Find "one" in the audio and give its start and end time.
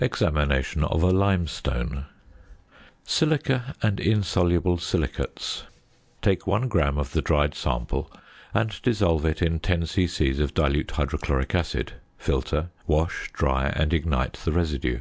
6.48-6.66